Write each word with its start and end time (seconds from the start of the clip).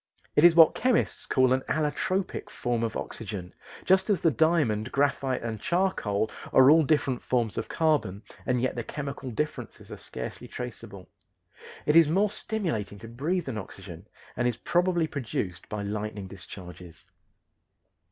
It 0.35 0.43
is 0.43 0.55
what 0.55 0.73
chemists 0.73 1.27
call 1.27 1.53
an 1.53 1.61
allotropic 1.69 2.49
form 2.49 2.81
of 2.83 2.97
oxygen, 2.97 3.53
just 3.85 4.09
as 4.09 4.19
the 4.19 4.31
diamond, 4.31 4.91
graphite, 4.91 5.43
and 5.43 5.61
charcoal 5.61 6.31
are 6.51 6.71
all 6.71 6.81
different 6.81 7.21
forms 7.21 7.55
of 7.55 7.69
carbon, 7.69 8.23
and 8.47 8.59
yet 8.59 8.73
the 8.73 8.83
chemical 8.83 9.29
differences 9.29 9.91
are 9.91 9.97
scarcely 9.97 10.47
traceable. 10.47 11.07
It 11.85 11.95
is 11.95 12.09
more 12.09 12.31
stimulating 12.31 12.97
to 12.97 13.07
breathe 13.07 13.45
than 13.45 13.59
oxygen 13.59 14.07
and 14.35 14.47
is 14.47 14.57
probably 14.57 15.05
produced 15.05 15.69
by 15.69 15.83
lightning 15.83 16.25
discharges. 16.25 17.05